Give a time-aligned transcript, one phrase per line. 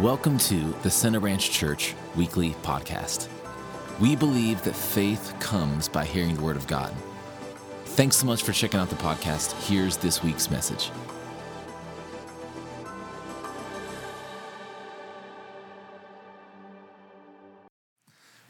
[0.00, 3.28] Welcome to the Center Ranch Church Weekly Podcast.
[4.00, 6.92] We believe that faith comes by hearing the Word of God.
[7.84, 9.52] Thanks so much for checking out the podcast.
[9.68, 10.90] Here's this week's message.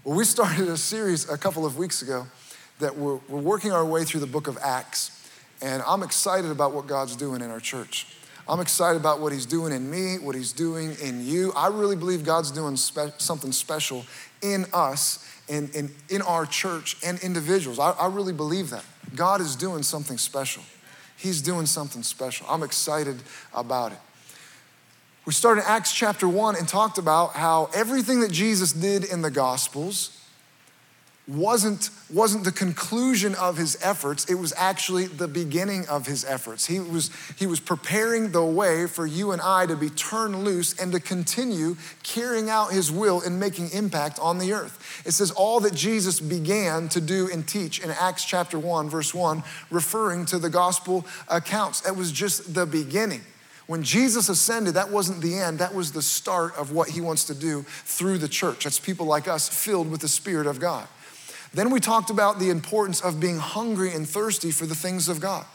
[0.03, 2.27] Well, we started a series a couple of weeks ago
[2.79, 5.29] that we're, we're working our way through the book of Acts,
[5.61, 8.07] and I'm excited about what God's doing in our church.
[8.49, 11.53] I'm excited about what He's doing in me, what He's doing in you.
[11.57, 14.05] I really believe God's doing spe- something special
[14.43, 17.79] in us and in, in our church and individuals.
[17.79, 18.85] I, I really believe that.
[19.15, 20.63] God is doing something special.
[21.17, 22.47] He's doing something special.
[22.49, 23.17] I'm excited
[23.55, 23.99] about it.
[25.25, 29.31] We started Acts chapter 1 and talked about how everything that Jesus did in the
[29.31, 30.24] Gospels
[31.27, 36.67] wasn't, wasn't the conclusion of his efforts, it was actually the beginning of his efforts.
[36.67, 40.79] He was, he was preparing the way for you and I to be turned loose
[40.79, 45.03] and to continue carrying out his will and making impact on the earth.
[45.07, 49.15] It says, All that Jesus began to do and teach in Acts chapter 1, verse
[49.15, 51.81] 1, referring to the gospel accounts.
[51.83, 53.23] That was just the beginning.
[53.67, 57.25] When Jesus ascended, that wasn't the end, that was the start of what he wants
[57.25, 58.65] to do through the church.
[58.65, 60.87] That's people like us filled with the Spirit of God.
[61.55, 65.21] Then we talked about the importance of being hungry and thirsty for the things of
[65.21, 65.47] God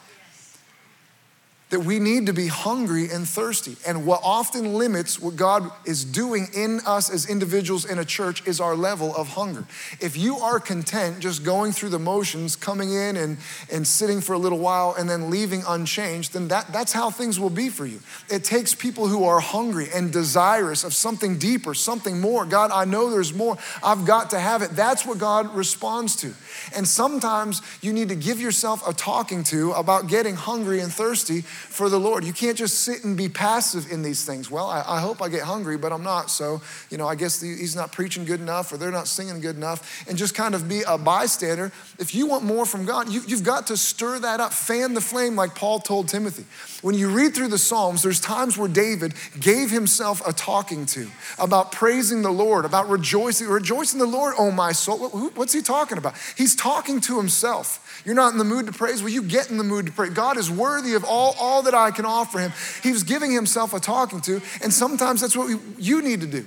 [1.70, 3.78] that we need to be hungry and thirsty.
[3.86, 8.45] And what often limits what God is doing in us as individuals in a church
[8.48, 9.66] is our level of hunger.
[10.00, 13.38] If you are content just going through the motions, coming in and,
[13.72, 17.39] and sitting for a little while and then leaving unchanged, then that, that's how things
[17.39, 18.00] will be for you.
[18.30, 22.45] It takes people who are hungry and desirous of something deeper, something more.
[22.45, 23.58] God, I know there's more.
[23.83, 24.72] I've got to have it.
[24.72, 26.33] That's what God responds to.
[26.76, 31.44] And sometimes you need to give yourself a talking to about getting hungry and thirsty
[31.70, 32.24] for the Lord.
[32.24, 34.50] You can't just sit and be passive in these things.
[34.50, 36.30] Well, I, I hope I get hungry, but I'm not.
[36.30, 39.42] So, you know, I guess the, he's not preaching good enough or they're not singing
[39.42, 41.72] good enough and just kind of be a bystander.
[41.98, 45.02] If you want more from God, you, you've got to stir that up, fan the
[45.02, 46.45] flame like Paul told Timothy.
[46.82, 51.08] When you read through the Psalms, there's times where David gave himself a talking to
[51.38, 53.48] about praising the Lord, about rejoicing.
[53.48, 55.10] Rejoice in the Lord, oh my soul.
[55.10, 56.16] What's he talking about?
[56.38, 57.86] He's talking to himself.
[58.05, 59.02] You're not in the mood to praise?
[59.02, 60.10] Well, you get in the mood to pray.
[60.10, 62.52] God is worthy of all, all that I can offer him.
[62.82, 66.27] He was giving himself a talking to, and sometimes that's what we, you need to
[66.27, 66.45] do.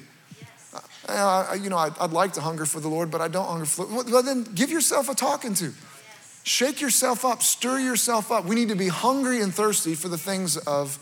[1.09, 3.65] Uh, you know, I'd, I'd, like to hunger for the Lord, but I don't hunger
[3.65, 3.87] for.
[3.87, 5.73] Well, then give yourself a talking to.
[6.45, 8.45] Shake yourself up, stir yourself up.
[8.45, 10.99] We need to be hungry and thirsty for the things of,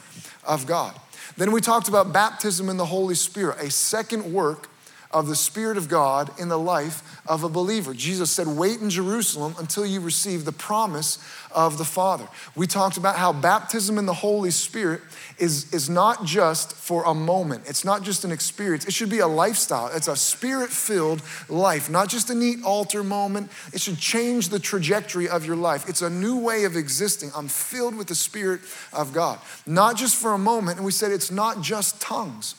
[0.47, 0.95] of God.
[1.37, 4.70] Then we talked about baptism in the Holy Spirit, a second work
[5.13, 7.93] of the Spirit of God in the life of a believer.
[7.95, 11.19] Jesus said, Wait in Jerusalem until you receive the promise
[11.53, 12.29] of the Father.
[12.55, 15.01] We talked about how baptism in the Holy Spirit
[15.39, 18.85] is, is not just for a moment, it's not just an experience.
[18.85, 19.91] It should be a lifestyle.
[19.93, 23.51] It's a spirit filled life, not just a neat altar moment.
[23.73, 25.89] It should change the trajectory of your life.
[25.89, 27.33] It's a new way of existing.
[27.35, 28.61] I'm filled with the Spirit
[28.93, 30.79] of God, not just for a moment.
[30.79, 32.55] And we said it's not just tongues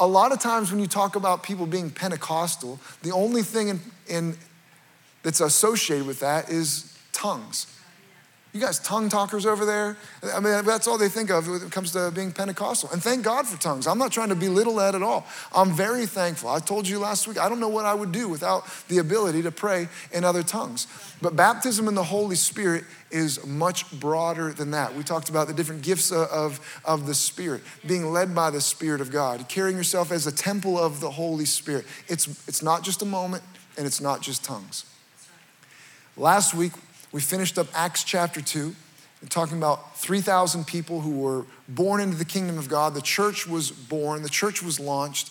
[0.00, 3.80] a lot of times when you talk about people being Pentecostal, the only thing in,
[4.08, 4.36] in,
[5.22, 7.77] that's associated with that is tongues.
[8.58, 9.96] You guys, tongue talkers over there?
[10.34, 12.90] I mean, that's all they think of when it comes to being Pentecostal.
[12.90, 13.86] And thank God for tongues.
[13.86, 15.28] I'm not trying to belittle that at all.
[15.54, 16.48] I'm very thankful.
[16.50, 19.42] I told you last week, I don't know what I would do without the ability
[19.42, 20.88] to pray in other tongues.
[21.22, 22.82] But baptism in the Holy Spirit
[23.12, 24.92] is much broader than that.
[24.92, 29.00] We talked about the different gifts of, of the Spirit, being led by the Spirit
[29.00, 31.84] of God, carrying yourself as a temple of the Holy Spirit.
[32.08, 33.44] It's, it's not just a moment
[33.76, 34.84] and it's not just tongues.
[36.16, 36.72] Last week,
[37.12, 38.74] we finished up Acts chapter 2,
[39.28, 42.94] talking about 3,000 people who were born into the kingdom of God.
[42.94, 45.30] The church was born, the church was launched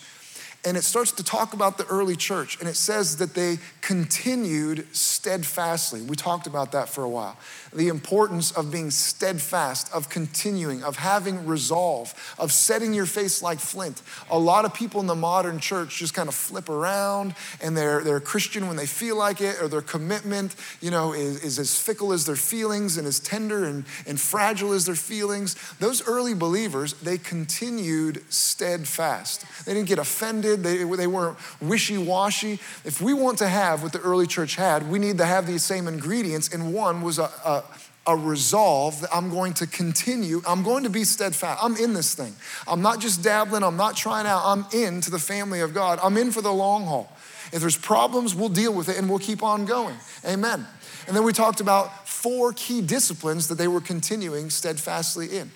[0.68, 4.86] and it starts to talk about the early church and it says that they continued
[4.94, 6.02] steadfastly.
[6.02, 7.38] We talked about that for a while.
[7.72, 13.60] The importance of being steadfast, of continuing, of having resolve, of setting your face like
[13.60, 14.02] flint.
[14.30, 18.04] A lot of people in the modern church just kind of flip around and they're,
[18.04, 21.80] they're Christian when they feel like it, or their commitment, you know, is, is as
[21.80, 25.56] fickle as their feelings and as tender and, and fragile as their feelings.
[25.80, 29.46] Those early believers, they continued steadfast.
[29.66, 32.54] They didn't get offended they, they weren't wishy washy.
[32.86, 35.64] If we want to have what the early church had, we need to have these
[35.64, 36.54] same ingredients.
[36.54, 37.64] And one was a, a
[38.08, 40.42] a resolve that I'm going to continue.
[40.48, 41.62] I'm going to be steadfast.
[41.62, 42.34] I'm in this thing.
[42.66, 44.44] I'm not just dabbling, I'm not trying out.
[44.46, 46.00] I'm in to the family of God.
[46.02, 47.12] I'm in for the long haul.
[47.52, 49.96] If there's problems, we'll deal with it and we'll keep on going.
[50.26, 50.66] Amen.
[51.06, 55.52] And then we talked about four key disciplines that they were continuing steadfastly in.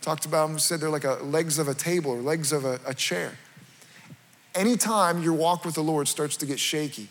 [0.00, 2.80] Talked about them, said they're like a legs of a table or legs of a,
[2.86, 3.32] a chair.
[4.56, 7.08] Anytime your walk with the Lord starts to get shaky,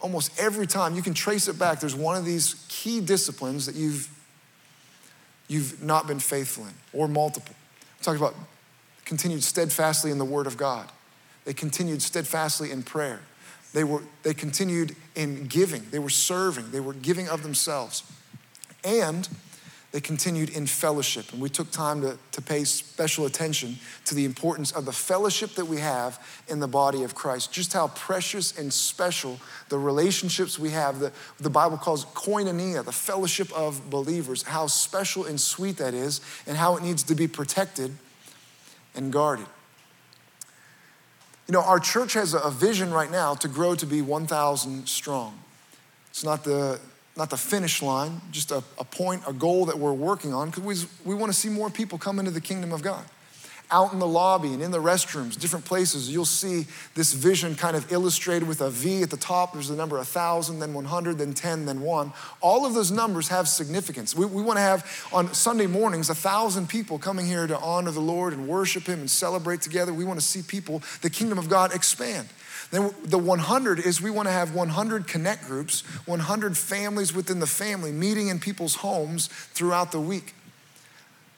[0.00, 3.74] almost every time you can trace it back, there's one of these key disciplines that
[3.74, 4.08] you've,
[5.48, 7.54] you've not been faithful in, or multiple.
[7.98, 8.34] I'm talking about
[9.04, 10.88] continued steadfastly in the Word of God.
[11.44, 13.20] They continued steadfastly in prayer.
[13.72, 15.82] They, were, they continued in giving.
[15.90, 16.70] They were serving.
[16.70, 18.02] They were giving of themselves.
[18.84, 19.28] And
[19.92, 21.32] they continued in fellowship.
[21.32, 25.54] And we took time to, to pay special attention to the importance of the fellowship
[25.54, 27.52] that we have in the body of Christ.
[27.52, 32.92] Just how precious and special the relationships we have, the, the Bible calls koinonia, the
[32.92, 37.26] fellowship of believers, how special and sweet that is, and how it needs to be
[37.26, 37.92] protected
[38.94, 39.46] and guarded.
[41.48, 45.36] You know, our church has a vision right now to grow to be 1,000 strong.
[46.10, 46.78] It's not the,
[47.20, 50.64] not the finish line, just a, a point, a goal that we're working on because
[50.64, 53.04] we, we want to see more people come into the kingdom of God
[53.70, 57.76] out in the lobby and in the restrooms, different places, you'll see this vision kind
[57.76, 59.52] of illustrated with a V at the top.
[59.52, 62.12] There's the number 1,000, then 100, then 10, then 1.
[62.40, 64.16] All of those numbers have significance.
[64.16, 68.00] We, we want to have on Sunday mornings 1,000 people coming here to honor the
[68.00, 69.92] Lord and worship Him and celebrate together.
[69.92, 72.28] We want to see people, the kingdom of God, expand.
[72.70, 77.46] Then the 100 is we want to have 100 connect groups, 100 families within the
[77.46, 80.34] family meeting in people's homes throughout the week.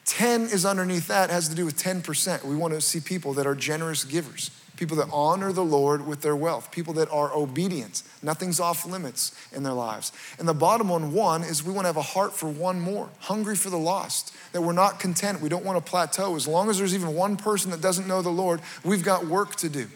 [0.05, 2.45] 10 is underneath that, has to do with 10%.
[2.45, 6.21] We want to see people that are generous givers, people that honor the Lord with
[6.23, 8.03] their wealth, people that are obedient.
[8.21, 10.13] Nothing's off limits in their lives.
[10.39, 13.09] And the bottom one, one, is we want to have a heart for one more,
[13.21, 15.41] hungry for the lost, that we're not content.
[15.41, 16.35] We don't want to plateau.
[16.35, 19.55] As long as there's even one person that doesn't know the Lord, we've got work
[19.57, 19.89] to do.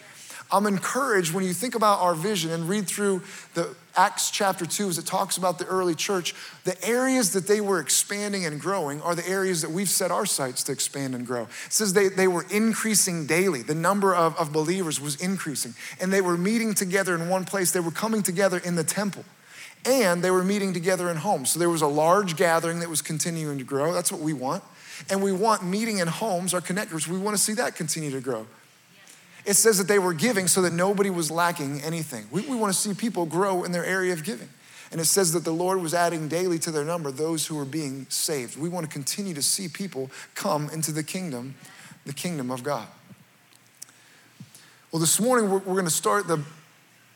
[0.51, 3.23] I'm encouraged when you think about our vision and read through
[3.55, 6.35] the Acts chapter 2 as it talks about the early church,
[6.65, 10.27] the areas that they were expanding and growing are the areas that we've set our
[10.27, 11.45] sights to expand and grow.
[11.45, 13.63] It says they, they were increasing daily.
[13.63, 15.75] The number of, of believers was increasing.
[16.01, 17.73] And they were meeting together in one place.
[17.73, 19.25] They were coming together in the temple.
[19.87, 21.53] And they were meeting together in homes.
[21.53, 23.95] So there was a large gathering that was continuing to grow.
[23.95, 24.63] That's what we want.
[25.09, 28.21] And we want meeting in homes, our connectors, we want to see that continue to
[28.21, 28.47] grow.
[29.47, 32.27] It says that they were giving so that nobody was lacking anything.
[32.33, 34.49] We, we want to see people grow in their area of giving.
[34.91, 37.65] And it says that the Lord was adding daily to their number those who were
[37.65, 38.59] being saved.
[38.59, 41.55] We want to continue to see people come into the kingdom,
[42.05, 42.89] the kingdom of God.
[44.91, 46.43] Well, this morning we're, we're going to start the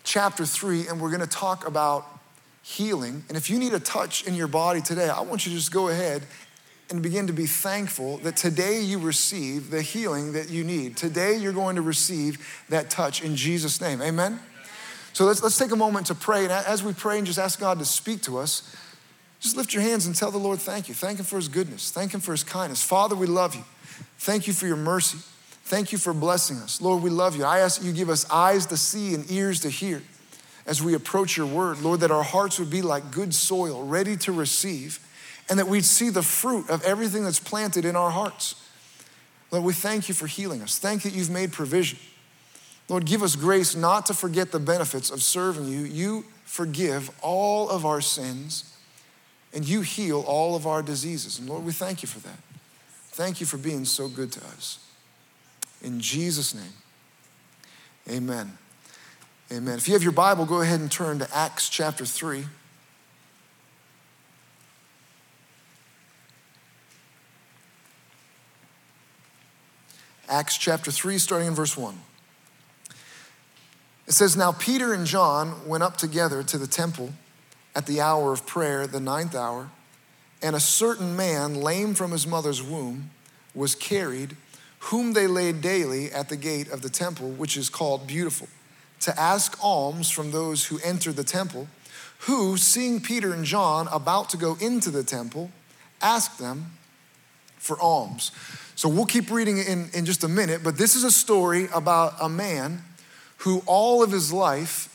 [0.05, 2.07] chapter three and we're going to talk about
[2.63, 3.25] healing.
[3.29, 5.73] And if you need a touch in your body today, I want you to just
[5.73, 6.23] go ahead
[6.91, 10.97] and begin to be thankful that today you receive the healing that you need.
[10.97, 14.03] Today you're going to receive that touch in Jesus' name.
[14.03, 14.41] Amen?
[15.13, 16.43] So let's, let's take a moment to pray.
[16.43, 18.77] And as we pray and just ask God to speak to us,
[19.39, 20.95] just lift your hands and tell the Lord thank you.
[20.95, 21.91] Thank Him for His goodness.
[21.91, 22.83] Thank Him for His kindness.
[22.83, 23.65] Father, we love you.
[24.19, 25.19] Thank you for your mercy.
[25.65, 26.83] Thank you for blessing us.
[26.83, 27.45] Lord, we love you.
[27.45, 30.03] I ask that you give us eyes to see and ears to hear
[30.67, 31.81] as we approach your word.
[31.81, 34.99] Lord, that our hearts would be like good soil, ready to receive
[35.51, 38.55] and that we'd see the fruit of everything that's planted in our hearts.
[39.51, 40.79] Lord, we thank you for healing us.
[40.79, 41.99] Thank that you've made provision.
[42.89, 45.81] Lord, give us grace not to forget the benefits of serving you.
[45.81, 48.77] You forgive all of our sins
[49.53, 51.39] and you heal all of our diseases.
[51.39, 52.39] And Lord, we thank you for that.
[53.11, 54.79] Thank you for being so good to us.
[55.83, 56.73] In Jesus' name,
[58.09, 58.57] amen.
[59.53, 59.79] Amen.
[59.79, 62.45] If you have your Bible, go ahead and turn to Acts chapter 3.
[70.31, 71.99] Acts chapter 3, starting in verse 1.
[74.07, 77.11] It says, Now Peter and John went up together to the temple
[77.75, 79.71] at the hour of prayer, the ninth hour,
[80.41, 83.11] and a certain man, lame from his mother's womb,
[83.57, 84.37] was carried,
[84.79, 88.49] whom they laid daily at the gate of the temple, which is called Beautiful,
[89.01, 91.67] to ask alms from those who entered the temple,
[92.21, 95.51] who, seeing Peter and John about to go into the temple,
[96.01, 96.73] asked them
[97.61, 98.33] for alms.
[98.75, 102.15] So we'll keep reading in, in just a minute, but this is a story about
[102.21, 102.83] a man
[103.39, 104.89] who all of his life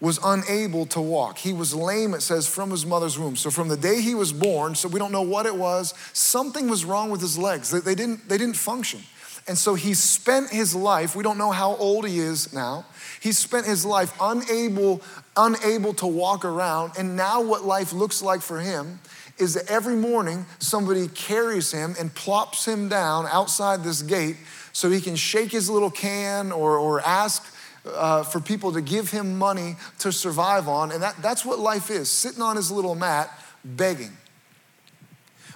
[0.00, 1.38] was unable to walk.
[1.38, 3.36] He was lame, it says, from his mother's womb.
[3.36, 6.68] So from the day he was born, so we don't know what it was, something
[6.68, 7.70] was wrong with his legs.
[7.70, 9.00] They, they, didn't, they didn't function.
[9.48, 12.84] And so he spent his life, we don't know how old he is now,
[13.20, 15.00] he spent his life unable,
[15.36, 16.92] unable to walk around.
[16.98, 19.00] And now what life looks like for him
[19.38, 24.36] is that every morning somebody carries him and plops him down outside this gate
[24.72, 27.54] so he can shake his little can or, or ask
[27.86, 30.92] uh, for people to give him money to survive on.
[30.92, 33.30] And that, that's what life is sitting on his little mat,
[33.64, 34.16] begging.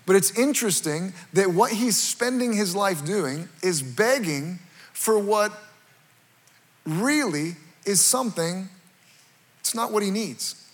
[0.07, 4.59] But it's interesting that what he's spending his life doing is begging
[4.93, 5.53] for what
[6.85, 8.69] really is something,
[9.61, 10.69] it's not what he needs.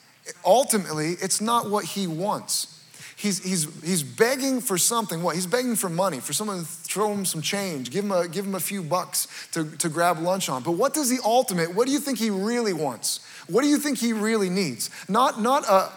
[0.44, 2.77] Ultimately, it's not what he wants.
[3.18, 5.24] He's, he's, he's begging for something.
[5.24, 5.34] What?
[5.34, 8.46] He's begging for money, for someone to throw him some change, give him a, give
[8.46, 10.62] him a few bucks to, to grab lunch on.
[10.62, 13.18] But what does the ultimate, what do you think he really wants?
[13.48, 14.88] What do you think he really needs?
[15.08, 15.90] Not, not a,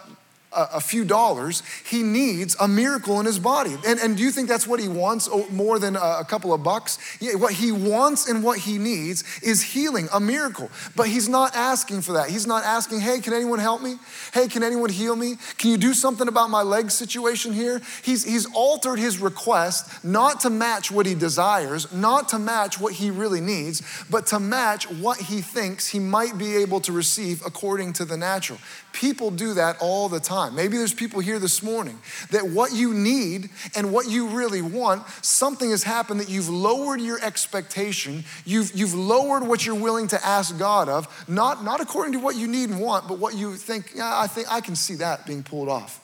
[0.54, 1.62] a, few dollars.
[1.88, 3.76] He needs a miracle in his body.
[3.86, 6.52] And, and do you think that's what he wants oh, more than a, a couple
[6.52, 6.98] of bucks?
[7.20, 10.70] Yeah, what he wants and what he needs is healing, a miracle.
[10.96, 12.28] But he's not asking for that.
[12.30, 13.96] He's not asking, hey, can anyone help me?
[14.34, 15.36] Hey, can anyone heal me?
[15.58, 17.80] Can you do something about my leg situation here?
[18.02, 22.94] He's, he's altered his request not to match what he desires, not to match what
[22.94, 27.44] he really needs, but to match what he thinks he might be able to receive
[27.46, 28.58] according to the natural.
[28.92, 30.41] People do that all the time.
[30.50, 31.98] Maybe there's people here this morning
[32.30, 37.00] that what you need and what you really want, something has happened that you've lowered
[37.00, 38.24] your expectation.
[38.44, 42.36] You've, you've lowered what you're willing to ask God of, not, not according to what
[42.36, 45.26] you need and want, but what you think, yeah, I think I can see that
[45.26, 46.00] being pulled off.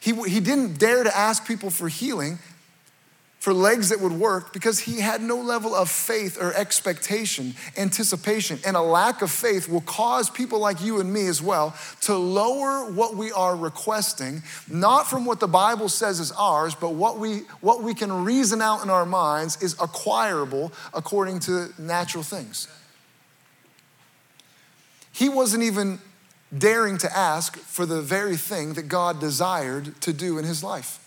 [0.00, 2.38] He, he didn't dare to ask people for healing
[3.42, 8.56] for legs that would work because he had no level of faith or expectation, anticipation.
[8.64, 12.14] And a lack of faith will cause people like you and me as well to
[12.14, 17.18] lower what we are requesting, not from what the Bible says is ours, but what
[17.18, 22.68] we, what we can reason out in our minds is acquirable according to natural things.
[25.10, 25.98] He wasn't even
[26.56, 31.01] daring to ask for the very thing that God desired to do in his life.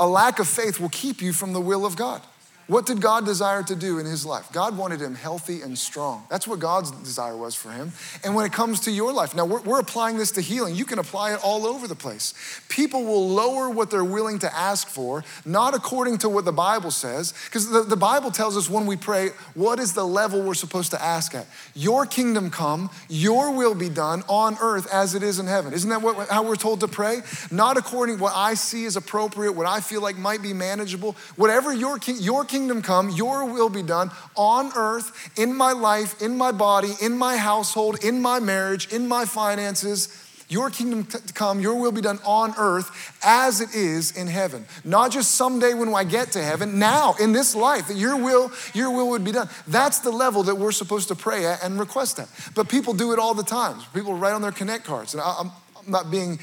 [0.00, 2.22] A lack of faith will keep you from the will of God.
[2.70, 4.46] What did God desire to do in his life?
[4.52, 6.22] God wanted him healthy and strong.
[6.30, 7.90] That's what God's desire was for him.
[8.22, 10.76] And when it comes to your life, now we're, we're, applying this to healing.
[10.76, 12.32] You can apply it all over the place.
[12.68, 16.92] People will lower what they're willing to ask for, not according to what the Bible
[16.92, 20.54] says, because the, the Bible tells us when we pray, what is the level we're
[20.54, 21.48] supposed to ask at?
[21.74, 25.72] Your kingdom come, your will be done on earth as it is in heaven.
[25.72, 27.22] Isn't that what, how we're told to pray?
[27.50, 31.16] Not according to what I see is appropriate, what I feel like might be manageable.
[31.34, 36.20] Whatever your, your kingdom kingdom come, your will be done on earth, in my life,
[36.20, 40.26] in my body, in my household, in my marriage, in my finances.
[40.50, 44.66] Your kingdom come, your will be done on earth as it is in heaven.
[44.84, 48.52] Not just someday when I get to heaven, now in this life, that your will,
[48.74, 49.48] your will would be done.
[49.66, 52.28] That's the level that we're supposed to pray at and request at.
[52.54, 53.78] But people do it all the time.
[53.94, 55.14] People write on their connect cards.
[55.14, 56.38] And I'm, I'm not being, I'm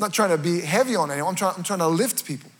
[0.00, 1.30] not trying to be heavy on anyone.
[1.30, 2.50] I'm trying, I'm trying to lift people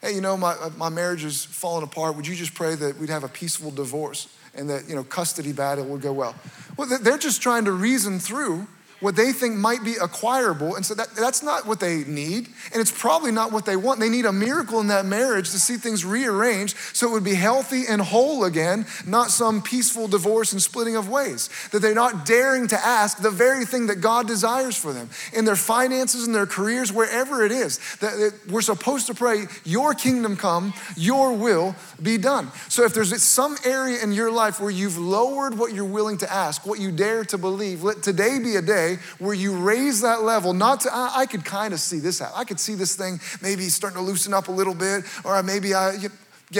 [0.00, 2.16] hey, you know, my, my marriage is falling apart.
[2.16, 5.52] Would you just pray that we'd have a peaceful divorce and that, you know, custody
[5.52, 6.34] battle would go well?
[6.76, 8.66] Well, they're just trying to reason through
[9.00, 10.74] what they think might be acquirable.
[10.74, 12.48] And so that, that's not what they need.
[12.72, 14.00] And it's probably not what they want.
[14.00, 17.34] They need a miracle in that marriage to see things rearranged so it would be
[17.34, 21.50] healthy and whole again, not some peaceful divorce and splitting of ways.
[21.72, 25.44] That they're not daring to ask the very thing that God desires for them in
[25.44, 27.78] their finances, in their careers, wherever it is.
[27.96, 32.50] That we're supposed to pray, Your kingdom come, Your will be done.
[32.68, 36.32] So if there's some area in your life where you've lowered what you're willing to
[36.32, 38.85] ask, what you dare to believe, let today be a day
[39.18, 42.44] where you raise that level, not to, I, I could kind of see this I
[42.44, 45.96] could see this thing maybe starting to loosen up a little bit, or maybe I
[45.98, 46.12] get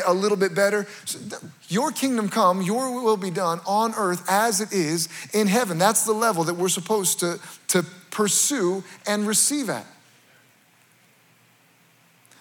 [0.06, 0.86] a little bit better.
[1.04, 1.18] So
[1.68, 5.78] your kingdom come, your will be done on earth as it is in heaven.
[5.78, 9.86] That's the level that we're supposed to, to pursue and receive at.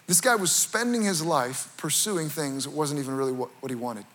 [0.08, 3.76] This guy was spending his life pursuing things that wasn't even really what, what he
[3.76, 4.06] wanted.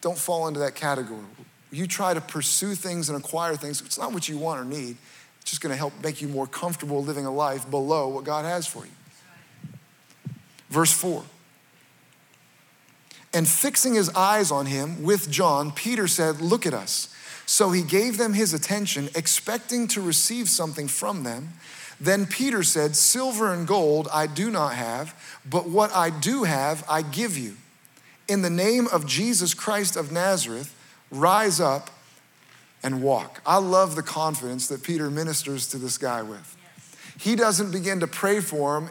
[0.00, 1.24] Don't fall into that category
[1.70, 4.96] you try to pursue things and acquire things, it's not what you want or need.
[5.40, 8.44] It's just going to help make you more comfortable living a life below what God
[8.44, 8.92] has for you.
[10.70, 11.22] Verse 4.
[13.32, 17.14] And fixing his eyes on him with John, Peter said, Look at us.
[17.44, 21.50] So he gave them his attention, expecting to receive something from them.
[22.00, 25.14] Then Peter said, Silver and gold I do not have,
[25.48, 27.56] but what I do have I give you.
[28.28, 30.74] In the name of Jesus Christ of Nazareth,
[31.10, 31.90] rise up
[32.82, 33.40] and walk.
[33.46, 36.56] I love the confidence that Peter ministers to this guy with.
[37.18, 38.88] He doesn't begin to pray for him,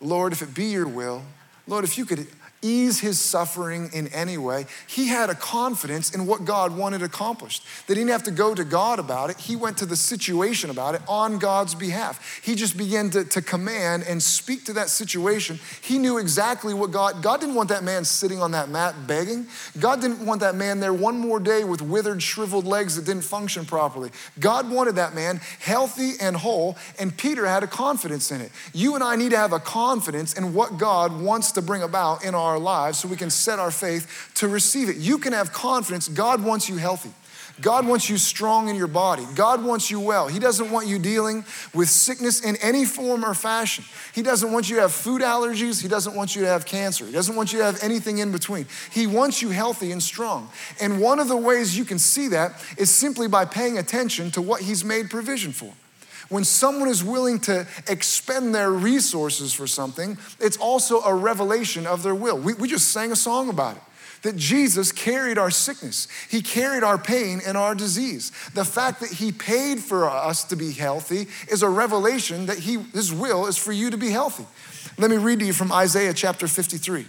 [0.00, 1.22] Lord, if it be your will,
[1.66, 2.26] Lord, if you could
[2.62, 4.66] ease his suffering in any way.
[4.86, 7.64] He had a confidence in what God wanted accomplished.
[7.86, 9.38] He didn't have to go to God about it.
[9.38, 12.40] He went to the situation about it on God's behalf.
[12.42, 15.58] He just began to, to command and speak to that situation.
[15.80, 19.46] He knew exactly what God, God didn't want that man sitting on that mat begging.
[19.78, 23.24] God didn't want that man there one more day with withered, shriveled legs that didn't
[23.24, 24.10] function properly.
[24.40, 28.50] God wanted that man healthy and whole, and Peter had a confidence in it.
[28.72, 32.24] You and I need to have a confidence in what God wants to bring about
[32.24, 34.96] in our our lives so we can set our faith to receive it.
[34.96, 36.08] You can have confidence.
[36.08, 37.12] God wants you healthy.
[37.60, 39.24] God wants you strong in your body.
[39.34, 40.28] God wants you well.
[40.28, 43.84] He doesn't want you dealing with sickness in any form or fashion.
[44.14, 45.80] He doesn't want you to have food allergies.
[45.80, 47.06] He doesn't want you to have cancer.
[47.06, 48.66] He doesn't want you to have anything in between.
[48.90, 50.50] He wants you healthy and strong.
[50.80, 54.42] And one of the ways you can see that is simply by paying attention to
[54.42, 55.72] what He's made provision for.
[56.28, 62.02] When someone is willing to expend their resources for something, it's also a revelation of
[62.02, 62.38] their will.
[62.38, 63.82] We, we just sang a song about it
[64.22, 66.08] that Jesus carried our sickness.
[66.28, 68.32] He carried our pain and our disease.
[68.54, 72.78] The fact that He paid for us to be healthy is a revelation that he,
[72.92, 74.46] His will is for you to be healthy.
[74.98, 77.06] Let me read to you from Isaiah chapter 53.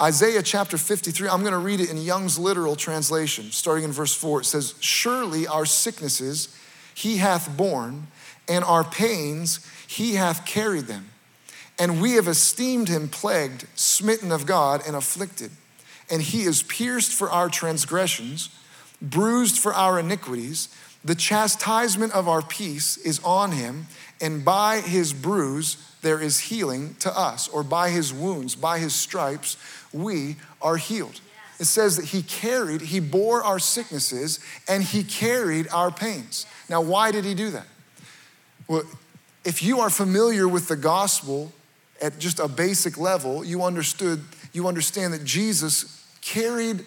[0.00, 4.14] Isaiah chapter 53, I'm going to read it in Young's literal translation, starting in verse
[4.14, 4.42] 4.
[4.42, 6.56] It says, Surely our sicknesses
[6.94, 8.06] he hath borne,
[8.48, 11.10] and our pains he hath carried them.
[11.80, 15.50] And we have esteemed him plagued, smitten of God, and afflicted.
[16.10, 18.50] And he is pierced for our transgressions,
[19.02, 20.68] bruised for our iniquities.
[21.08, 23.86] The chastisement of our peace is on him,
[24.20, 28.94] and by his bruise there is healing to us, or by his wounds, by his
[28.94, 29.56] stripes,
[29.90, 31.22] we are healed.
[31.58, 34.38] It says that he carried, he bore our sicknesses,
[34.68, 36.44] and he carried our pains.
[36.68, 37.66] Now, why did he do that?
[38.68, 38.82] Well,
[39.46, 41.54] if you are familiar with the gospel,
[42.02, 44.22] at just a basic level, you understood,
[44.52, 46.84] you understand that Jesus carried,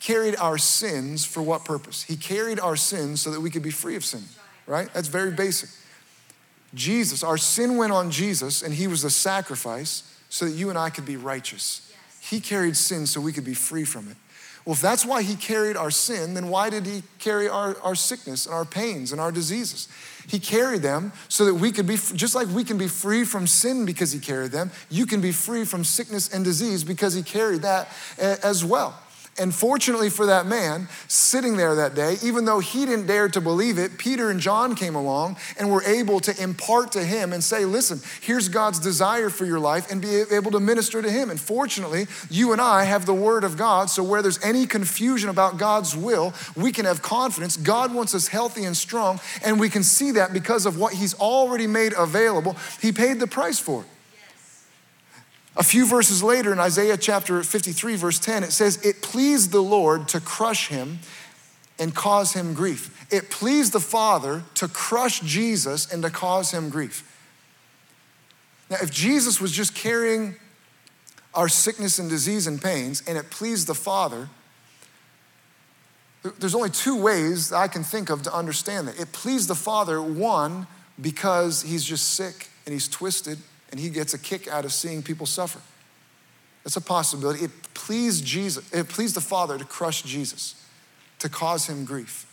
[0.00, 2.02] carried our sins for what purpose?
[2.02, 4.22] He carried our sins so that we could be free of sin,
[4.66, 4.92] right?
[4.92, 5.68] That's very basic.
[6.74, 10.78] Jesus, our sin went on Jesus, and he was the sacrifice so that you and
[10.78, 11.92] I could be righteous.
[12.20, 14.16] He carried sin so we could be free from it.
[14.64, 17.94] Well, if that's why he carried our sin, then why did he carry our, our
[17.94, 19.88] sickness and our pains and our diseases?
[20.28, 23.46] He carried them so that we could be, just like we can be free from
[23.46, 27.22] sin because he carried them, you can be free from sickness and disease because he
[27.22, 27.88] carried that
[28.18, 28.96] eh, as well.
[29.40, 33.40] And fortunately for that man sitting there that day, even though he didn't dare to
[33.40, 37.42] believe it, Peter and John came along and were able to impart to him and
[37.42, 41.30] say, Listen, here's God's desire for your life, and be able to minister to him.
[41.30, 45.30] And fortunately, you and I have the word of God, so where there's any confusion
[45.30, 47.56] about God's will, we can have confidence.
[47.56, 51.14] God wants us healthy and strong, and we can see that because of what he's
[51.14, 52.56] already made available.
[52.82, 53.86] He paid the price for it.
[55.56, 59.62] A few verses later in Isaiah chapter 53, verse 10, it says, It pleased the
[59.62, 61.00] Lord to crush him
[61.78, 63.06] and cause him grief.
[63.10, 67.06] It pleased the Father to crush Jesus and to cause him grief.
[68.70, 70.36] Now, if Jesus was just carrying
[71.34, 74.28] our sickness and disease and pains, and it pleased the Father,
[76.38, 79.00] there's only two ways I can think of to understand that.
[79.00, 80.68] It pleased the Father, one,
[81.00, 83.38] because he's just sick and he's twisted
[83.70, 85.60] and he gets a kick out of seeing people suffer.
[86.64, 87.44] That's a possibility.
[87.44, 90.54] It pleased Jesus, it pleased the Father to crush Jesus,
[91.18, 92.26] to cause him grief.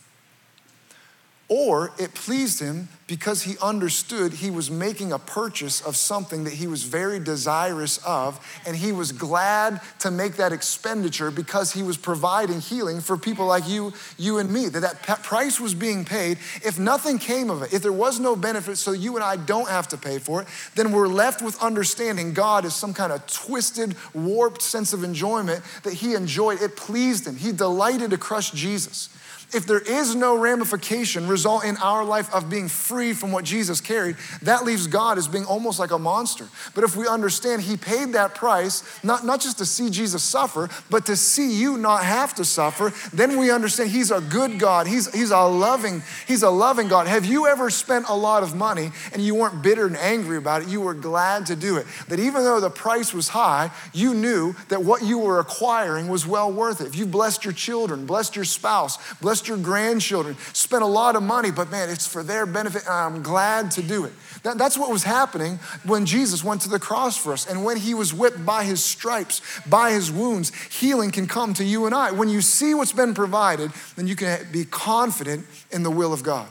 [1.48, 6.52] Or it pleased him because he understood he was making a purchase of something that
[6.52, 11.82] he was very desirous of, and he was glad to make that expenditure because he
[11.82, 14.68] was providing healing for people like you, you and me.
[14.68, 16.36] That that price was being paid.
[16.62, 19.68] If nothing came of it, if there was no benefit, so you and I don't
[19.68, 23.26] have to pay for it, then we're left with understanding God is some kind of
[23.26, 26.60] twisted, warped sense of enjoyment that he enjoyed.
[26.60, 27.36] It pleased him.
[27.36, 29.08] He delighted to crush Jesus.
[29.50, 33.80] If there is no ramification result in our life of being free from what Jesus
[33.80, 36.46] carried, that leaves God as being almost like a monster.
[36.74, 40.68] But if we understand He paid that price, not, not just to see Jesus suffer,
[40.90, 44.86] but to see you not have to suffer, then we understand He's a good God.
[44.86, 47.06] He's, he's a loving, He's a loving God.
[47.06, 50.60] Have you ever spent a lot of money and you weren't bitter and angry about
[50.60, 50.68] it?
[50.68, 51.86] You were glad to do it.
[52.08, 56.26] That even though the price was high, you knew that what you were acquiring was
[56.26, 56.86] well worth it.
[56.86, 61.22] If you blessed your children, blessed your spouse, blessed your grandchildren, spent a lot of
[61.22, 64.12] money, but man, it's for their benefit, and I'm glad to do it.
[64.42, 67.46] That, that's what was happening when Jesus went to the cross for us.
[67.48, 71.64] And when he was whipped by his stripes, by his wounds, healing can come to
[71.64, 72.12] you and I.
[72.12, 76.22] When you see what's been provided, then you can be confident in the will of
[76.22, 76.48] God.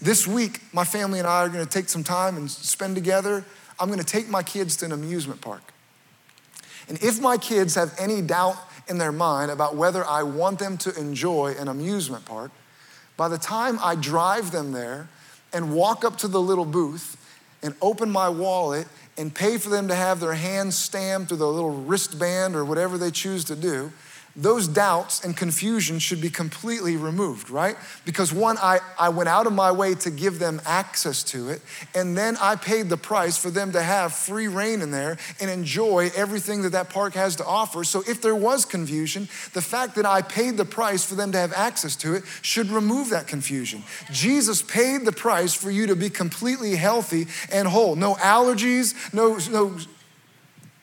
[0.00, 3.44] This week, my family and I are going to take some time and spend together.
[3.78, 5.62] I'm going to take my kids to an amusement park.
[6.88, 8.56] And if my kids have any doubt
[8.88, 12.50] in their mind about whether I want them to enjoy an amusement park,
[13.16, 15.08] by the time I drive them there
[15.52, 17.16] and walk up to the little booth
[17.62, 21.46] and open my wallet and pay for them to have their hands stamped or the
[21.46, 23.92] little wristband or whatever they choose to do,
[24.34, 27.76] those doubts and confusion should be completely removed, right?
[28.04, 31.60] Because one, I, I went out of my way to give them access to it,
[31.94, 35.50] and then I paid the price for them to have free rein in there and
[35.50, 37.84] enjoy everything that that park has to offer.
[37.84, 41.38] So if there was confusion, the fact that I paid the price for them to
[41.38, 43.82] have access to it should remove that confusion.
[44.10, 47.96] Jesus paid the price for you to be completely healthy and whole.
[47.96, 49.76] No allergies, no, no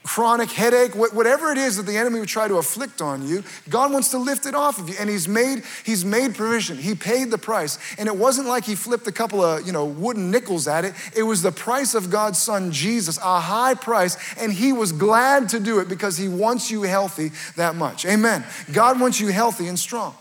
[0.10, 3.93] chronic headache, whatever it is that the enemy would try to afflict on you, God
[3.93, 4.95] wants to lift it off of you.
[5.00, 6.80] And He's made, He's made provision.
[6.80, 7.78] He paid the price.
[8.00, 10.95] And it wasn't like He flipped a couple of, you know, wooden nickels at it.
[11.15, 14.17] It was the price of God's Son, Jesus, a high price.
[14.39, 18.04] And He was glad to do it because He wants you healthy that much.
[18.08, 18.43] Amen.
[18.74, 20.15] God wants you healthy and strong.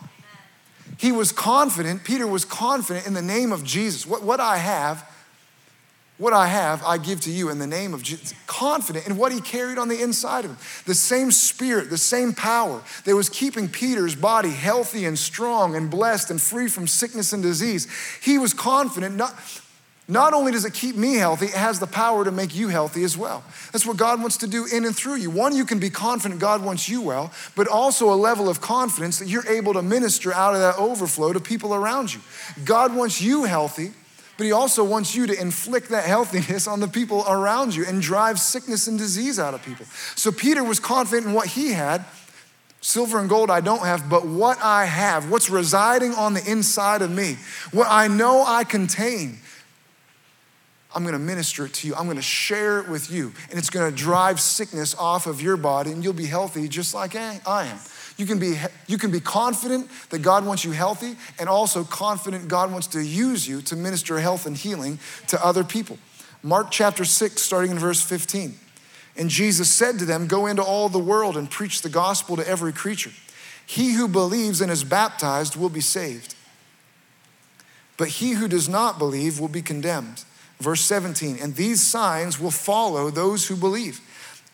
[0.99, 4.05] He was confident, Peter was confident in the name of Jesus.
[4.05, 5.08] What, what I have,
[6.19, 8.35] what I have, I give to you in the name of Jesus.
[8.49, 10.59] Confident in what he carried on the inside of him.
[10.85, 15.89] The same spirit, the same power that was keeping Peter's body healthy and strong and
[15.89, 17.87] blessed and free from sickness and disease.
[18.21, 19.33] He was confident, not,
[20.09, 23.05] not only does it keep me healthy, it has the power to make you healthy
[23.05, 23.45] as well.
[23.73, 25.31] That's what God wants to do in and through you.
[25.31, 29.21] One, you can be confident God wants you well, but also a level of confidence
[29.21, 32.21] that you're able to minister out of that overflow to people around you.
[32.65, 33.93] God wants you healthy
[34.39, 38.01] but he also wants you to inflict that healthiness on the people around you and
[38.01, 39.85] drive sickness and disease out of people.
[40.15, 42.05] So Peter was confident in what he had.
[42.81, 47.03] Silver and gold I don't have, but what I have, what's residing on the inside
[47.03, 47.37] of me,
[47.73, 49.41] what I know I contain,
[50.95, 51.97] I'm gonna minister it to you.
[51.97, 53.33] I'm gonna share it with you.
[53.51, 57.17] And it's gonna drive sickness off of your body, and you'll be healthy just like
[57.17, 57.79] I am.
[58.19, 62.49] You can be, you can be confident that God wants you healthy and also confident
[62.49, 65.99] God wants to use you to minister health and healing to other people.
[66.43, 68.55] Mark chapter 6, starting in verse 15.
[69.17, 72.47] And Jesus said to them, Go into all the world and preach the gospel to
[72.47, 73.13] every creature.
[73.65, 76.35] He who believes and is baptized will be saved,
[77.97, 80.25] but he who does not believe will be condemned.
[80.59, 84.01] Verse 17, and these signs will follow those who believe.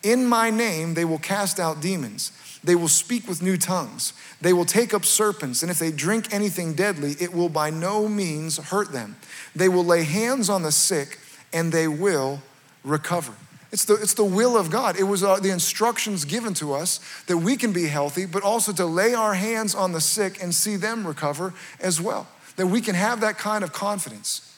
[0.03, 2.31] In my name they will cast out demons.
[2.65, 4.13] They will speak with new tongues.
[4.41, 8.07] They will take up serpents, and if they drink anything deadly, it will by no
[8.07, 9.15] means hurt them.
[9.55, 11.19] They will lay hands on the sick,
[11.53, 12.41] and they will
[12.83, 13.33] recover.
[13.71, 14.97] It's the, it's the will of God.
[14.97, 18.71] It was uh, the instructions given to us that we can be healthy, but also
[18.73, 22.27] to lay our hands on the sick and see them recover as well.
[22.55, 24.54] That we can have that kind of confidence.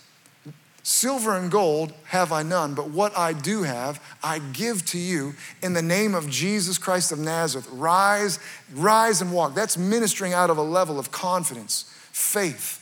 [0.89, 5.33] Silver and gold have I none, but what I do have, I give to you
[5.61, 7.67] in the name of Jesus Christ of Nazareth.
[7.73, 8.39] Rise,
[8.73, 9.53] rise and walk.
[9.53, 12.81] That's ministering out of a level of confidence, faith.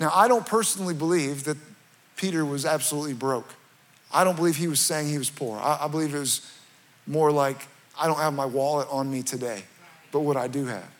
[0.00, 1.58] Now, I don't personally believe that
[2.16, 3.52] Peter was absolutely broke.
[4.10, 5.58] I don't believe he was saying he was poor.
[5.58, 6.50] I, I believe it was
[7.06, 7.58] more like,
[8.00, 9.64] I don't have my wallet on me today,
[10.12, 10.90] but what I do have.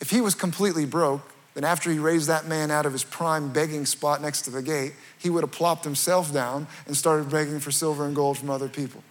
[0.00, 3.50] If he was completely broke, then after he raised that man out of his prime
[3.50, 7.60] begging spot next to the gate, he would have plopped himself down and started begging
[7.60, 9.02] for silver and gold from other people.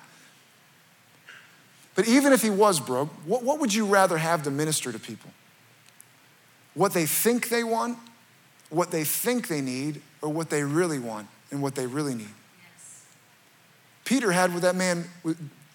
[1.96, 5.00] But even if he was broke, what, what would you rather have to minister to
[5.00, 5.32] people?
[6.76, 7.98] What they think they want,
[8.70, 12.30] what they think they need, or what they really want and what they really need?
[12.62, 13.06] Yes.
[14.04, 15.06] Peter had what that man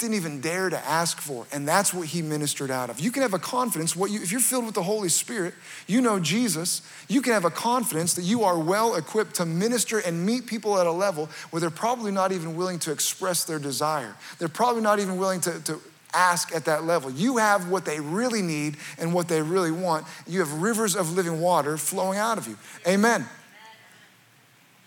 [0.01, 1.47] didn't even dare to ask for.
[1.53, 2.99] And that's what he ministered out of.
[2.99, 5.55] You can have a confidence, what you, if you're filled with the Holy Spirit,
[5.87, 9.99] you know Jesus, you can have a confidence that you are well equipped to minister
[9.99, 13.59] and meet people at a level where they're probably not even willing to express their
[13.59, 14.17] desire.
[14.39, 15.81] They're probably not even willing to, to
[16.13, 17.11] ask at that level.
[17.11, 20.07] You have what they really need and what they really want.
[20.27, 22.57] You have rivers of living water flowing out of you.
[22.87, 23.27] Amen.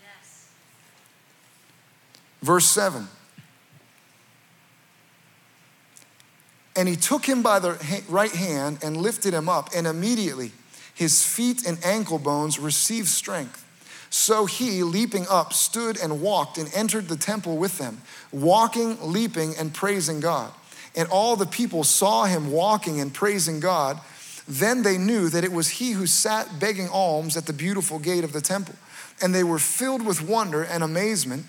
[0.02, 0.50] Yes.
[2.42, 3.08] Verse 7.
[6.76, 10.52] And he took him by the right hand and lifted him up, and immediately
[10.96, 13.60] his feet and ankle bones received strength.
[14.10, 19.56] So he, leaping up, stood and walked and entered the temple with them, walking, leaping,
[19.58, 20.52] and praising God.
[20.96, 24.00] And all the people saw him walking and praising God.
[24.48, 28.24] Then they knew that it was he who sat begging alms at the beautiful gate
[28.24, 28.76] of the temple.
[29.20, 31.46] And they were filled with wonder and amazement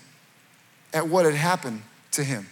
[0.91, 1.83] at what had happened
[2.13, 2.47] to him.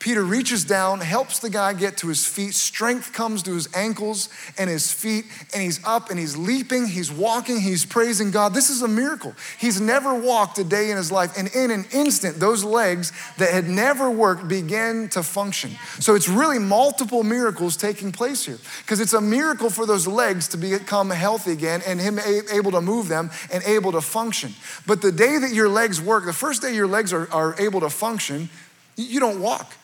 [0.00, 2.54] Peter reaches down, helps the guy get to his feet.
[2.54, 7.12] Strength comes to his ankles and his feet, and he's up and he's leaping, he's
[7.12, 8.54] walking, he's praising God.
[8.54, 9.34] This is a miracle.
[9.58, 13.50] He's never walked a day in his life, and in an instant, those legs that
[13.50, 15.72] had never worked began to function.
[15.98, 20.48] So it's really multiple miracles taking place here because it's a miracle for those legs
[20.48, 22.18] to become healthy again and him
[22.50, 24.54] able to move them and able to function.
[24.86, 27.80] But the day that your legs work, the first day your legs are, are able
[27.80, 28.48] to function,
[28.96, 29.74] you don't walk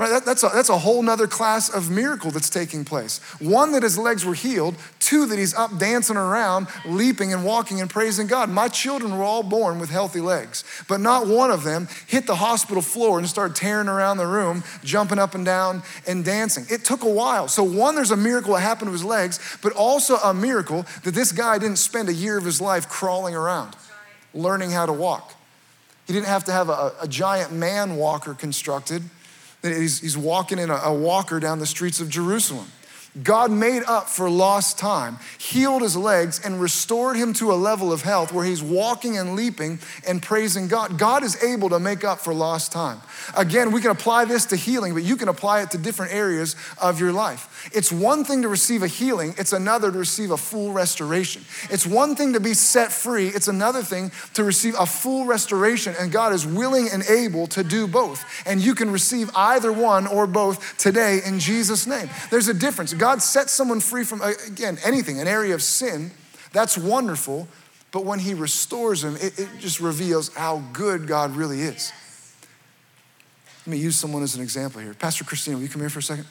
[0.00, 0.08] Right?
[0.08, 3.18] That, that's, a, that's a whole nother class of miracle that's taking place.
[3.38, 4.76] One, that his legs were healed.
[4.98, 8.48] Two, that he's up dancing around, leaping and walking and praising God.
[8.48, 12.36] My children were all born with healthy legs, but not one of them hit the
[12.36, 16.64] hospital floor and started tearing around the room, jumping up and down and dancing.
[16.70, 17.46] It took a while.
[17.46, 21.12] So, one, there's a miracle that happened to his legs, but also a miracle that
[21.12, 23.76] this guy didn't spend a year of his life crawling around,
[24.32, 25.34] learning how to walk.
[26.06, 29.02] He didn't have to have a, a giant man walker constructed
[29.62, 32.66] He's, he's walking in a, a walker down the streets of Jerusalem.
[33.24, 37.92] God made up for lost time, healed his legs, and restored him to a level
[37.92, 40.96] of health where he's walking and leaping and praising God.
[40.96, 43.00] God is able to make up for lost time.
[43.36, 46.54] Again, we can apply this to healing, but you can apply it to different areas
[46.80, 47.49] of your life.
[47.72, 51.44] It's one thing to receive a healing, it's another to receive a full restoration.
[51.70, 55.94] It's one thing to be set free, it's another thing to receive a full restoration,
[55.98, 58.24] and God is willing and able to do both.
[58.46, 62.08] And you can receive either one or both today in Jesus' name.
[62.30, 62.94] There's a difference.
[62.94, 66.10] God sets someone free from, again, anything, an area of sin.
[66.52, 67.48] That's wonderful.
[67.92, 71.92] But when He restores them, it, it just reveals how good God really is.
[73.66, 74.94] Let me use someone as an example here.
[74.94, 76.26] Pastor Christina, will you come here for a second?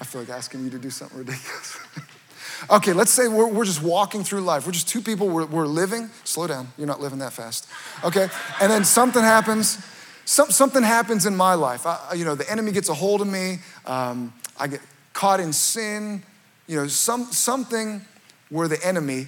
[0.00, 1.78] I feel like asking you to do something ridiculous.
[2.70, 4.66] okay, let's say we're, we're just walking through life.
[4.66, 6.10] We're just two people, we're, we're living.
[6.24, 7.68] Slow down, you're not living that fast.
[8.04, 8.28] Okay,
[8.60, 9.78] and then something happens.
[10.24, 11.86] Some, something happens in my life.
[11.86, 13.58] I, you know, the enemy gets a hold of me.
[13.84, 14.80] Um, I get
[15.12, 16.22] caught in sin.
[16.66, 18.02] You know, some, something
[18.48, 19.26] where the enemy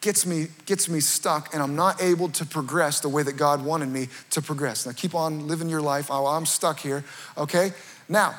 [0.00, 3.64] gets me, gets me stuck and I'm not able to progress the way that God
[3.64, 4.86] wanted me to progress.
[4.86, 6.08] Now keep on living your life.
[6.10, 7.04] Oh, I'm stuck here.
[7.36, 7.72] Okay?
[8.08, 8.36] Now,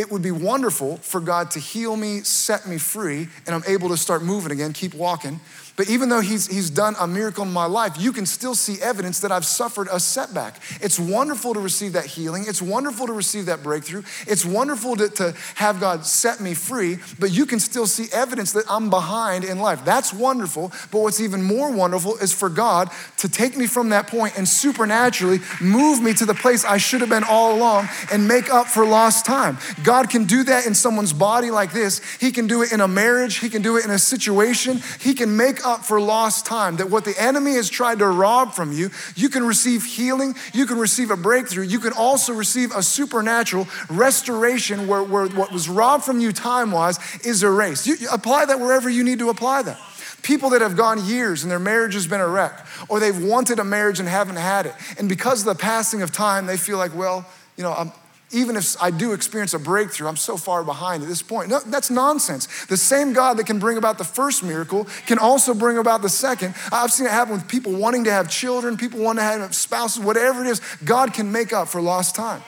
[0.00, 3.90] it would be wonderful for God to heal me, set me free, and I'm able
[3.90, 5.38] to start moving again, keep walking.
[5.80, 8.78] But even though he's, he's done a miracle in my life, you can still see
[8.82, 10.60] evidence that I've suffered a setback.
[10.82, 12.44] It's wonderful to receive that healing.
[12.46, 14.02] It's wonderful to receive that breakthrough.
[14.26, 18.52] It's wonderful to, to have God set me free, but you can still see evidence
[18.52, 19.82] that I'm behind in life.
[19.82, 20.70] That's wonderful.
[20.90, 24.46] But what's even more wonderful is for God to take me from that point and
[24.46, 28.66] supernaturally move me to the place I should have been all along and make up
[28.66, 29.56] for lost time.
[29.82, 32.02] God can do that in someone's body like this.
[32.20, 33.38] He can do it in a marriage.
[33.38, 34.82] He can do it in a situation.
[35.00, 36.76] He can make for lost time.
[36.76, 40.66] That what the enemy has tried to rob from you, you can receive healing, you
[40.66, 45.68] can receive a breakthrough, you can also receive a supernatural restoration where, where what was
[45.68, 47.86] robbed from you time wise is erased.
[47.86, 49.78] You, you apply that wherever you need to apply that.
[50.22, 53.58] People that have gone years and their marriage has been a wreck, or they've wanted
[53.58, 54.74] a marriage and haven't had it.
[54.98, 57.92] And because of the passing of time, they feel like, well, you know, I'm,
[58.32, 61.48] even if I do experience a breakthrough, I'm so far behind at this point.
[61.48, 62.46] No, that's nonsense.
[62.66, 66.08] The same God that can bring about the first miracle can also bring about the
[66.08, 66.54] second.
[66.70, 70.02] I've seen it happen with people wanting to have children, people wanting to have spouses,
[70.02, 72.42] whatever it is, God can make up for lost time.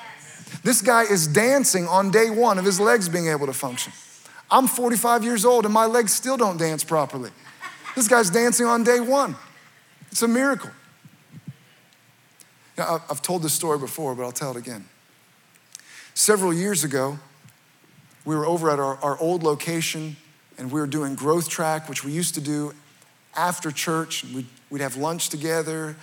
[0.62, 3.92] This guy is dancing on day one of his legs being able to function.
[4.51, 7.31] I'm 45 years old and my legs still don't dance properly.
[7.97, 9.35] This guy's dancing on day one.
[10.12, 10.71] It's a miracle.
[12.79, 14.88] Now, I've told this story before, but I'll tell it again.
[16.14, 17.18] Several years ago,
[18.25, 20.16] we were over at our, our old location
[20.59, 22.75] and we were doing growth track, which we used to do
[23.35, 24.25] after church.
[24.25, 25.96] We'd, we'd have lunch together.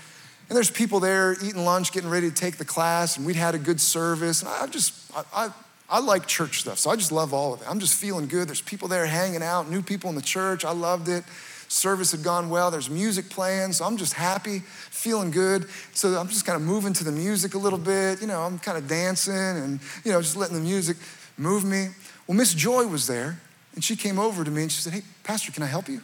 [0.50, 3.54] And there's people there eating lunch, getting ready to take the class, and we'd had
[3.54, 4.41] a good service.
[4.41, 5.50] And I just, I, I,
[5.89, 7.69] I like church stuff, so I just love all of it.
[7.69, 8.48] I'm just feeling good.
[8.48, 10.65] There's people there hanging out, new people in the church.
[10.65, 11.24] I loved it.
[11.70, 12.72] Service had gone well.
[12.72, 15.70] There's music playing, so I'm just happy, feeling good.
[15.94, 18.22] So I'm just kind of moving to the music a little bit.
[18.22, 20.98] You know, I'm kind of dancing and, you know, just letting the music
[21.38, 21.90] move me.
[22.26, 23.40] Well, Miss Joy was there,
[23.76, 26.02] and she came over to me and she said, Hey, Pastor, can I help you?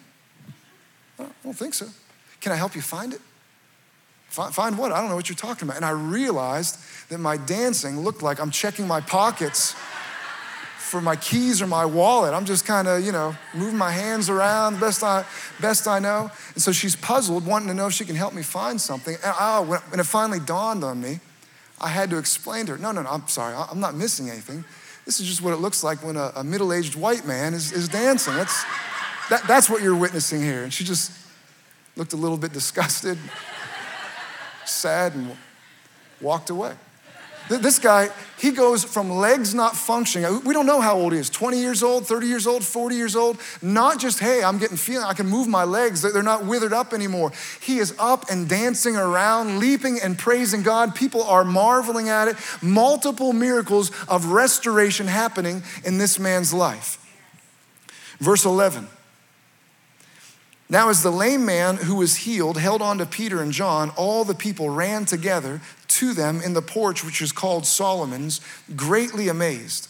[1.20, 1.88] I don't think so.
[2.42, 3.22] Can I help you find it?
[4.30, 4.92] Find what?
[4.92, 5.78] I don't know what you're talking about.
[5.78, 6.78] And I realized
[7.10, 9.76] that my dancing looked like I'm checking my pockets
[10.86, 12.34] for my keys or my wallet.
[12.34, 15.26] I'm just kind of, you know, moving my hands around best I,
[15.60, 16.30] best I know.
[16.54, 19.16] And so she's puzzled, wanting to know if she can help me find something.
[19.16, 21.20] And oh, when it finally dawned on me,
[21.82, 24.64] I had to explain to her, no, no, no, I'm sorry, I'm not missing anything.
[25.06, 27.90] This is just what it looks like when a, a middle-aged white man is, is
[27.90, 28.36] dancing.
[28.36, 28.64] That's,
[29.30, 30.64] that, that's what you're witnessing here.
[30.64, 31.12] And she just
[31.96, 33.18] looked a little bit disgusted,
[34.66, 35.36] sad, and
[36.22, 36.74] walked away.
[37.48, 40.26] This guy, he goes from legs not functioning.
[40.26, 42.96] Uh, we don't know how old he is 20 years old, 30 years old, 40
[42.96, 43.38] years old.
[43.62, 46.92] Not just, hey, I'm getting feeling, I can move my legs, they're not withered up
[46.92, 47.32] anymore.
[47.62, 50.96] He is up and dancing around, leaping and praising God.
[50.96, 52.36] People are marveling at it.
[52.62, 57.00] Multiple miracles of restoration happening in this man's life.
[58.20, 58.88] Verse 11.
[60.68, 64.24] Now, as the lame man who was healed held on to Peter and John, all
[64.24, 68.42] the people ran together to them in the porch, which is called Solomon's,
[68.76, 69.88] greatly amazed.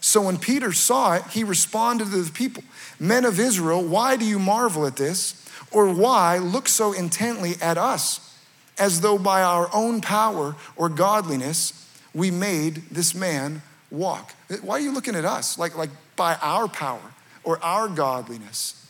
[0.00, 2.62] So when Peter saw it, he responded to the people
[2.98, 5.44] Men of Israel, why do you marvel at this?
[5.70, 8.36] Or why look so intently at us,
[8.78, 14.34] as though by our own power or godliness we made this man walk?
[14.62, 15.58] Why are you looking at us?
[15.58, 17.12] Like, like by our power
[17.44, 18.87] or our godliness?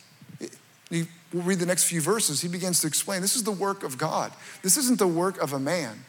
[0.89, 2.41] We'll read the next few verses.
[2.41, 5.53] He begins to explain this is the work of God, this isn't the work of
[5.53, 6.03] a man.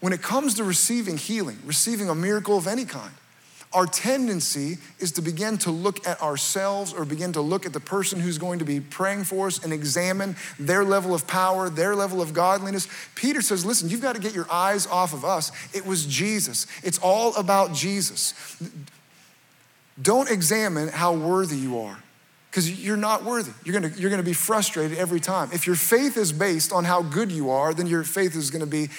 [0.00, 3.12] When it comes to receiving healing, receiving a miracle of any kind,
[3.74, 7.80] our tendency is to begin to look at ourselves or begin to look at the
[7.80, 11.96] person who's going to be praying for us and examine their level of power, their
[11.96, 12.86] level of godliness.
[13.16, 15.50] Peter says, Listen, you've got to get your eyes off of us.
[15.74, 18.34] It was Jesus, it's all about Jesus.
[20.00, 21.98] Don't examine how worthy you are
[22.54, 23.50] because you're not worthy.
[23.64, 25.50] You're gonna, you're gonna be frustrated every time.
[25.52, 28.64] If your faith is based on how good you are, then your faith is gonna
[28.64, 28.90] be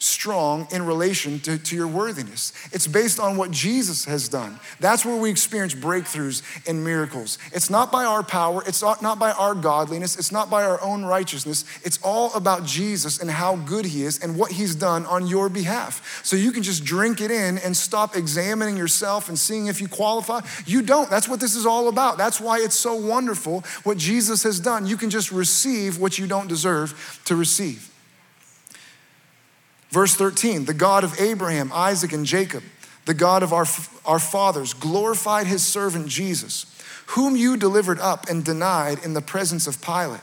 [0.00, 2.54] strong in relation to, to your worthiness.
[2.72, 4.58] It's based on what Jesus has done.
[4.80, 7.36] That's where we experience breakthroughs and miracles.
[7.52, 10.82] It's not by our power, it's not, not by our godliness, it's not by our
[10.82, 11.66] own righteousness.
[11.84, 15.50] It's all about Jesus and how good he is and what he's done on your
[15.50, 16.22] behalf.
[16.24, 19.88] So you can just drink it in and stop examining yourself and seeing if you
[19.88, 20.40] qualify.
[20.64, 21.10] You don't.
[21.10, 22.16] That's what this is all about.
[22.16, 24.86] That's why it's so wonderful what Jesus has done.
[24.86, 27.89] You can just receive what you don't deserve to receive.
[29.90, 32.62] Verse 13, the God of Abraham, Isaac, and Jacob,
[33.06, 33.66] the God of our,
[34.04, 36.66] our fathers, glorified his servant Jesus,
[37.08, 40.20] whom you delivered up and denied in the presence of Pilate,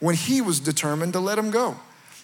[0.00, 1.76] when he was determined to let him go.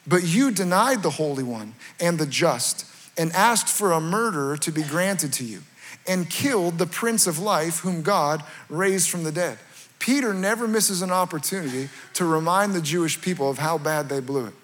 [0.06, 2.84] But you denied the Holy One and the just,
[3.16, 5.62] and asked for a murderer to be granted to you,
[6.06, 9.58] and killed the Prince of Life, whom God raised from the dead.
[9.98, 14.46] Peter never misses an opportunity to remind the Jewish people of how bad they blew
[14.46, 14.54] it.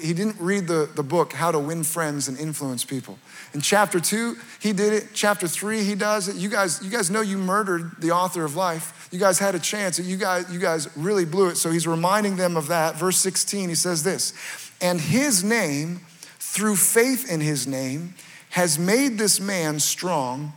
[0.00, 3.18] He didn't read the, the book, How to Win Friends and Influence People.
[3.54, 5.08] In chapter two, he did it.
[5.14, 6.36] Chapter three, he does it.
[6.36, 9.08] You guys, you guys know you murdered the author of life.
[9.12, 9.98] You guys had a chance.
[9.98, 11.56] You guys, you guys really blew it.
[11.56, 12.96] So he's reminding them of that.
[12.96, 14.32] Verse 16, he says this
[14.80, 16.00] And his name,
[16.38, 18.14] through faith in his name,
[18.50, 20.52] has made this man strong,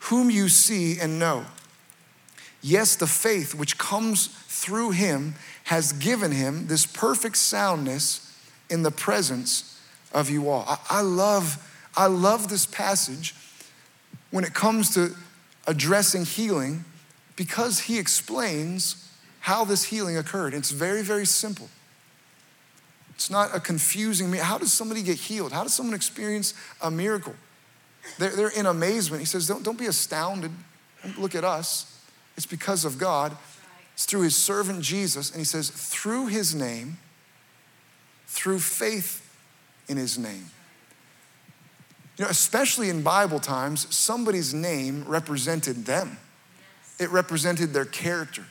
[0.00, 1.44] whom you see and know.
[2.62, 8.31] Yes, the faith which comes through him has given him this perfect soundness
[8.72, 9.78] in the presence
[10.12, 10.64] of you all.
[10.66, 11.58] I, I love,
[11.96, 13.34] I love this passage
[14.30, 15.14] when it comes to
[15.66, 16.84] addressing healing
[17.36, 20.54] because he explains how this healing occurred.
[20.54, 21.68] It's very, very simple.
[23.14, 25.52] It's not a confusing, how does somebody get healed?
[25.52, 27.34] How does someone experience a miracle?
[28.18, 29.20] They're, they're in amazement.
[29.20, 30.50] He says, don't, don't be astounded.
[31.04, 32.00] Don't look at us.
[32.36, 33.36] It's because of God.
[33.94, 35.30] It's through his servant Jesus.
[35.30, 36.98] And he says, through his name,
[38.32, 39.20] through faith
[39.88, 40.46] in his name.
[42.16, 46.16] You know, especially in Bible times, somebody's name represented them.
[46.98, 48.44] It represented their character.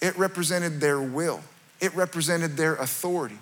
[0.00, 1.42] It represented their will.
[1.78, 3.38] It represented their authority.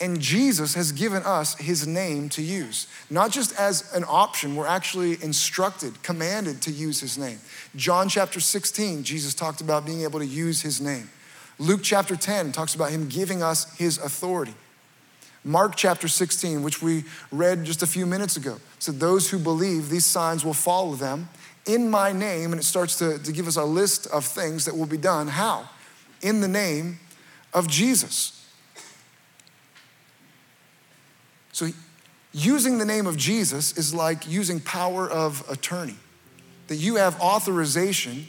[0.00, 2.86] And Jesus has given us his name to use.
[3.10, 7.40] Not just as an option, we're actually instructed, commanded to use his name.
[7.74, 11.10] John chapter 16, Jesus talked about being able to use his name.
[11.58, 14.54] Luke chapter 10 talks about him giving us his authority.
[15.46, 19.90] Mark chapter 16, which we read just a few minutes ago, said, Those who believe,
[19.90, 21.28] these signs will follow them
[21.66, 22.50] in my name.
[22.50, 25.28] And it starts to, to give us a list of things that will be done.
[25.28, 25.68] How?
[26.20, 26.98] In the name
[27.54, 28.44] of Jesus.
[31.52, 31.68] So,
[32.32, 35.96] using the name of Jesus is like using power of attorney,
[36.66, 38.26] that you have authorization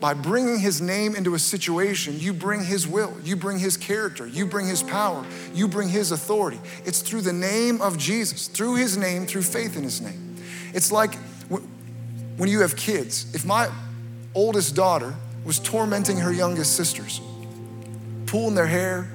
[0.00, 4.26] by bringing his name into a situation, you bring his will, you bring his character,
[4.26, 6.58] you bring his power, you bring his authority.
[6.86, 10.36] It's through the name of Jesus, through his name, through faith in his name.
[10.72, 11.14] It's like
[11.48, 13.34] when you have kids.
[13.34, 13.70] If my
[14.34, 17.20] oldest daughter was tormenting her youngest sisters,
[18.24, 19.10] pulling their hair,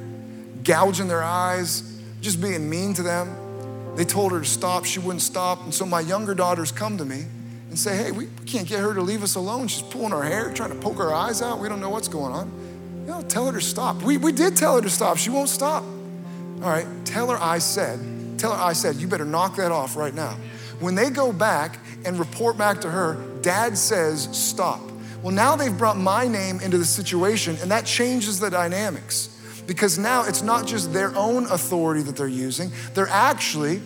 [0.64, 3.36] gouging their eyes, just being mean to them,
[3.96, 5.64] they told her to stop, she wouldn't stop.
[5.64, 7.26] And so my younger daughters come to me
[7.76, 9.68] and say, hey, we can't get her to leave us alone.
[9.68, 11.60] She's pulling our hair, trying to poke our eyes out.
[11.60, 12.50] We don't know what's going on.
[13.02, 14.02] You know, tell her to stop.
[14.02, 15.18] We, we did tell her to stop.
[15.18, 15.84] She won't stop.
[15.84, 18.00] All right, tell her I said,
[18.40, 20.38] tell her I said, you better knock that off right now.
[20.80, 24.80] When they go back and report back to her, dad says, stop.
[25.22, 30.00] Well, now they've brought my name into the situation, and that changes the dynamics because
[30.00, 33.82] now it's not just their own authority that they're using, they're actually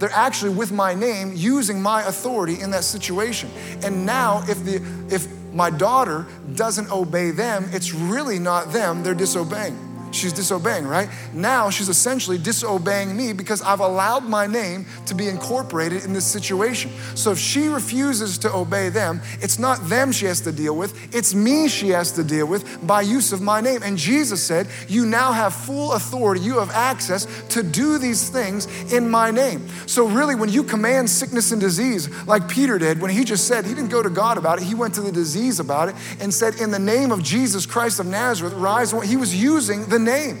[0.00, 3.50] they're actually with my name using my authority in that situation.
[3.84, 9.14] And now if the if my daughter doesn't obey them, it's really not them, they're
[9.14, 9.89] disobeying.
[10.12, 11.08] She's disobeying, right?
[11.32, 16.26] Now she's essentially disobeying me because I've allowed my name to be incorporated in this
[16.26, 16.90] situation.
[17.14, 21.14] So if she refuses to obey them, it's not them she has to deal with,
[21.14, 23.82] it's me she has to deal with by use of my name.
[23.82, 28.66] And Jesus said, You now have full authority, you have access to do these things
[28.92, 29.68] in my name.
[29.86, 33.64] So really, when you command sickness and disease, like Peter did, when he just said,
[33.64, 36.34] he didn't go to God about it, he went to the disease about it and
[36.34, 38.90] said, In the name of Jesus Christ of Nazareth, rise.
[39.08, 40.38] He was using the name.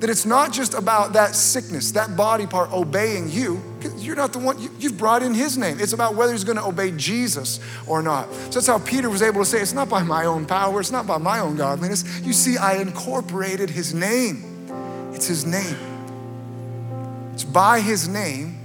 [0.00, 3.60] That it's not just about that sickness, that body part obeying you.
[3.96, 5.78] You're not the one, you've brought in his name.
[5.80, 8.32] It's about whether he's going to obey Jesus or not.
[8.32, 10.92] So that's how Peter was able to say, It's not by my own power, it's
[10.92, 12.20] not by my own godliness.
[12.20, 14.44] You see, I incorporated his name.
[15.12, 15.76] It's his name.
[17.34, 18.58] It's by his name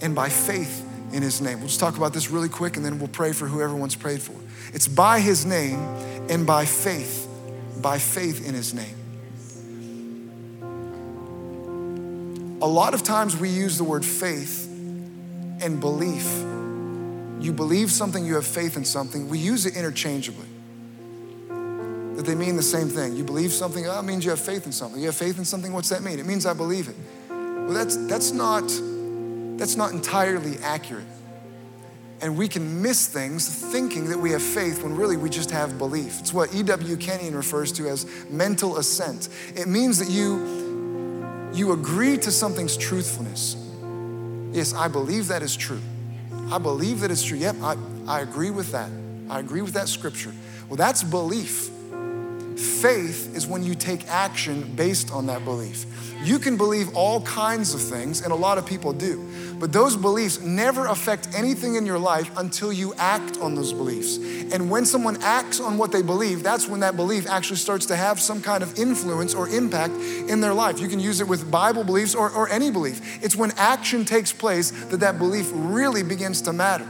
[0.00, 1.58] and by faith in his name.
[1.58, 4.20] We'll just talk about this really quick and then we'll pray for whoever wants prayed
[4.20, 4.34] for.
[4.72, 5.78] It's by his name
[6.28, 7.25] and by faith
[7.82, 8.96] by faith in his name.
[12.62, 14.66] A lot of times we use the word faith
[15.60, 16.26] and belief.
[17.38, 19.28] You believe something, you have faith in something.
[19.28, 20.46] We use it interchangeably.
[22.16, 23.14] That they mean the same thing.
[23.14, 25.00] You believe something, oh, means you have faith in something.
[25.00, 26.18] You have faith in something, what's that mean?
[26.18, 26.96] It means I believe it.
[27.28, 28.66] Well, that's, that's, not,
[29.58, 31.04] that's not entirely accurate.
[32.22, 35.76] And we can miss things thinking that we have faith when really we just have
[35.76, 36.20] belief.
[36.20, 36.96] It's what E.W.
[36.96, 39.28] Kenyon refers to as mental assent.
[39.54, 43.56] It means that you, you agree to something's truthfulness.
[44.52, 45.80] Yes, I believe that is true.
[46.50, 47.36] I believe that it's true.
[47.36, 48.90] Yep, I, I agree with that.
[49.28, 50.32] I agree with that scripture.
[50.68, 51.70] Well, that's belief.
[52.56, 55.84] Faith is when you take action based on that belief.
[56.22, 59.28] You can believe all kinds of things, and a lot of people do.
[59.58, 64.16] But those beliefs never affect anything in your life until you act on those beliefs.
[64.52, 67.96] And when someone acts on what they believe, that's when that belief actually starts to
[67.96, 70.80] have some kind of influence or impact in their life.
[70.80, 73.22] You can use it with Bible beliefs or, or any belief.
[73.22, 76.88] It's when action takes place that that belief really begins to matter.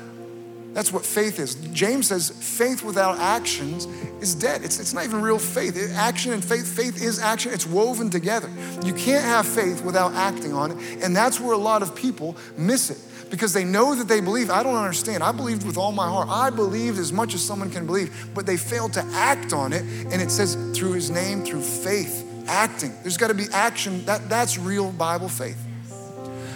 [0.77, 1.55] That's what faith is.
[1.73, 3.87] James says faith without actions
[4.21, 4.63] is dead.
[4.63, 5.75] It's, it's not even real faith.
[5.97, 7.51] Action and faith, faith is action.
[7.55, 8.51] It's woven together.
[8.85, 11.03] You can't have faith without acting on it.
[11.03, 12.99] And that's where a lot of people miss it
[13.31, 14.51] because they know that they believe.
[14.51, 15.23] I don't understand.
[15.23, 16.29] I believed with all my heart.
[16.29, 19.81] I believed as much as someone can believe, but they failed to act on it.
[19.81, 22.93] And it says through his name, through faith, acting.
[23.01, 24.05] There's got to be action.
[24.05, 25.57] That, that's real Bible faith.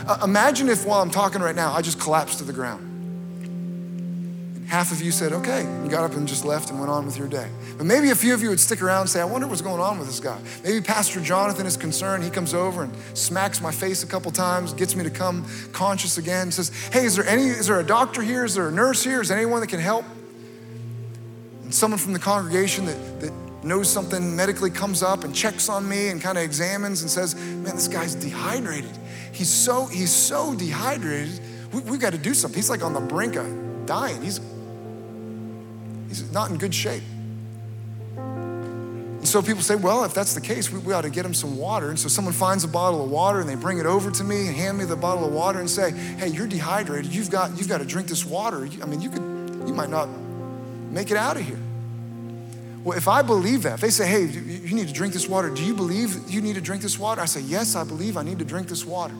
[0.06, 2.89] Uh, imagine if while I'm talking right now, I just collapsed to the ground.
[4.70, 7.18] Half of you said, okay, you got up and just left and went on with
[7.18, 7.48] your day.
[7.76, 9.80] But maybe a few of you would stick around and say, I wonder what's going
[9.80, 10.38] on with this guy.
[10.62, 12.22] Maybe Pastor Jonathan is concerned.
[12.22, 16.18] He comes over and smacks my face a couple times, gets me to come conscious
[16.18, 18.44] again, says, Hey, is there any, is there a doctor here?
[18.44, 19.20] Is there a nurse here?
[19.20, 20.04] Is there anyone that can help?
[21.64, 23.32] And someone from the congregation that, that
[23.64, 27.34] knows something medically comes up and checks on me and kind of examines and says,
[27.34, 28.96] Man, this guy's dehydrated.
[29.32, 31.40] He's so, he's so dehydrated.
[31.72, 32.56] We, we've got to do something.
[32.56, 34.22] He's like on the brink of dying.
[34.22, 34.38] He's
[36.10, 37.04] He's not in good shape.
[38.16, 41.34] And so people say, well, if that's the case, we, we ought to get him
[41.34, 41.88] some water.
[41.88, 44.48] And so someone finds a bottle of water and they bring it over to me
[44.48, 47.14] and hand me the bottle of water and say, hey, you're dehydrated.
[47.14, 48.68] You've got, you've got to drink this water.
[48.82, 49.22] I mean, you could,
[49.68, 50.08] you might not
[50.90, 51.60] make it out of here.
[52.82, 55.50] Well, if I believe that, if they say, hey, you need to drink this water,
[55.50, 57.20] do you believe you need to drink this water?
[57.20, 59.14] I say, yes, I believe I need to drink this water.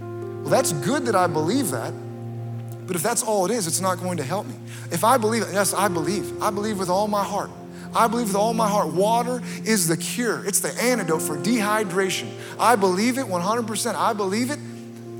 [0.00, 1.92] Well, that's good that I believe that.
[2.86, 4.54] But if that's all it is, it's not going to help me.
[4.90, 6.42] If I believe, yes, I believe.
[6.42, 7.50] I believe with all my heart.
[7.94, 8.88] I believe with all my heart.
[8.88, 12.28] Water is the cure, it's the antidote for dehydration.
[12.58, 13.94] I believe it 100%.
[13.94, 14.58] I believe it.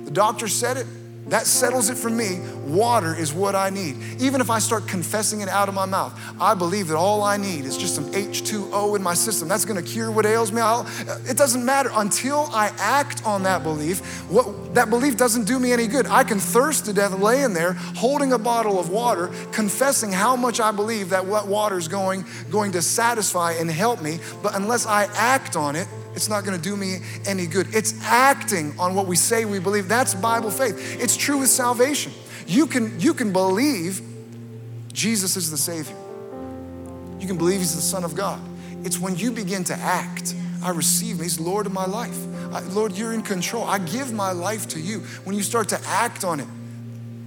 [0.04, 0.86] The doctor said it.
[1.28, 2.40] That settles it for me.
[2.66, 3.96] Water is what I need.
[4.20, 7.36] Even if I start confessing it out of my mouth, I believe that all I
[7.36, 9.48] need is just some H2O in my system.
[9.48, 10.60] That's going to cure what ails me.
[10.60, 10.86] I'll,
[11.28, 14.00] it doesn't matter until I act on that belief.
[14.30, 16.06] What that belief doesn't do me any good.
[16.06, 20.60] I can thirst to death laying there holding a bottle of water, confessing how much
[20.60, 24.86] I believe that what water is going going to satisfy and help me, but unless
[24.86, 27.74] I act on it, it's not going to do me any good.
[27.74, 29.88] It's acting on what we say we believe.
[29.88, 31.00] That's Bible faith.
[31.00, 32.12] It's true with salvation.
[32.46, 34.00] You can, you can believe
[34.92, 35.96] Jesus is the Savior,
[37.18, 38.40] you can believe He's the Son of God.
[38.84, 40.34] It's when you begin to act.
[40.62, 41.24] I receive Him.
[41.24, 42.18] He's Lord of my life.
[42.52, 43.64] I, Lord, you're in control.
[43.64, 45.00] I give my life to you.
[45.24, 46.46] When you start to act on it,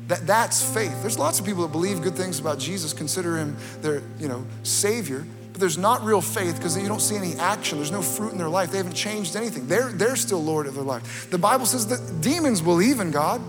[0.07, 1.01] that, that's faith.
[1.01, 4.45] There's lots of people that believe good things about Jesus, consider him their, you know,
[4.63, 5.25] savior,
[5.57, 7.79] but there's not real faith because you don't see any action.
[7.79, 8.69] There's no fruit in their life.
[8.69, 9.65] They haven't changed anything.
[9.67, 11.27] They're, they're still Lord of their life.
[11.31, 13.41] The Bible says that demons believe in God.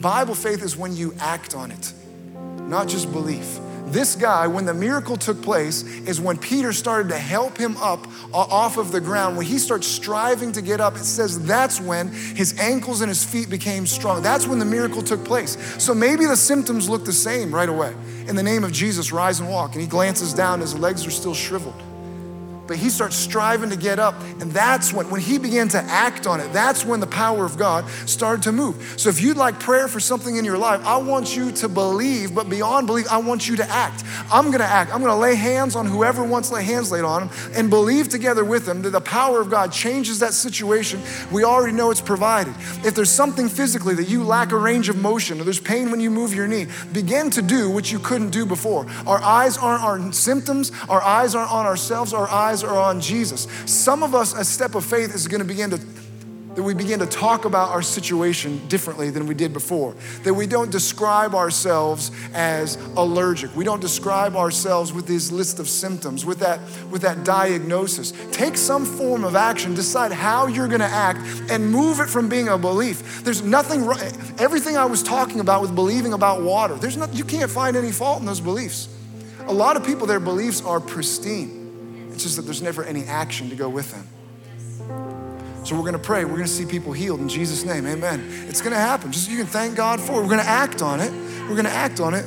[0.00, 1.92] Bible faith is when you act on it.
[2.68, 3.58] not just belief.
[3.94, 8.04] This guy, when the miracle took place, is when Peter started to help him up
[8.34, 9.36] uh, off of the ground.
[9.36, 13.24] When he starts striving to get up, it says that's when his ankles and his
[13.24, 14.20] feet became strong.
[14.20, 15.56] That's when the miracle took place.
[15.80, 17.94] So maybe the symptoms look the same right away.
[18.26, 19.74] In the name of Jesus, rise and walk.
[19.74, 21.80] And he glances down, his legs are still shriveled
[22.66, 24.14] but he starts striving to get up.
[24.40, 27.56] And that's when, when he began to act on it, that's when the power of
[27.56, 28.94] God started to move.
[28.96, 32.34] So if you'd like prayer for something in your life, I want you to believe,
[32.34, 34.04] but beyond belief, I want you to act.
[34.32, 34.94] I'm gonna act.
[34.94, 38.08] I'm gonna lay hands on whoever wants to lay hands laid on them and believe
[38.08, 41.00] together with them that the power of God changes that situation.
[41.30, 42.54] We already know it's provided.
[42.84, 46.00] If there's something physically that you lack a range of motion or there's pain when
[46.00, 48.86] you move your knee, begin to do what you couldn't do before.
[49.06, 53.00] Our eyes aren't on symptoms, our eyes aren't on ourselves, our eyes eyes are on
[53.00, 53.48] Jesus.
[53.66, 55.80] Some of us, a step of faith is going to begin to
[56.54, 59.92] that we begin to talk about our situation differently than we did before.
[60.22, 63.56] That we don't describe ourselves as allergic.
[63.56, 66.60] We don't describe ourselves with this list of symptoms, with that,
[66.92, 68.12] with that diagnosis.
[68.30, 71.18] Take some form of action, decide how you're gonna act,
[71.50, 73.24] and move it from being a belief.
[73.24, 73.88] There's nothing,
[74.38, 77.90] everything I was talking about with believing about water, there's not, you can't find any
[77.90, 78.88] fault in those beliefs.
[79.48, 81.63] A lot of people, their beliefs are pristine.
[82.14, 84.08] It's just that there's never any action to go with them.
[85.64, 86.24] So we're going to pray.
[86.24, 87.86] We're going to see people healed in Jesus' name.
[87.86, 88.46] Amen.
[88.48, 89.10] It's going to happen.
[89.10, 90.22] Just you can thank God for it.
[90.22, 91.10] We're going to act on it.
[91.42, 92.26] We're going to act on it.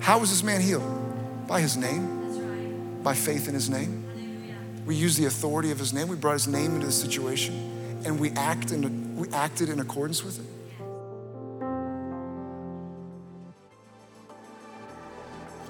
[0.00, 1.46] How was this man healed?
[1.46, 4.84] By his name, by faith in his name.
[4.86, 6.08] We used the authority of his name.
[6.08, 10.24] We brought his name into the situation, and we act in, we acted in accordance
[10.24, 10.46] with it.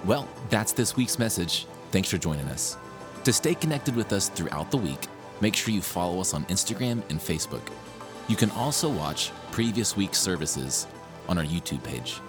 [0.05, 1.66] Well, that's this week's message.
[1.91, 2.76] Thanks for joining us.
[3.24, 5.09] To stay connected with us throughout the week,
[5.41, 7.62] make sure you follow us on Instagram and Facebook.
[8.28, 10.86] You can also watch previous week's services
[11.28, 12.20] on our YouTube page.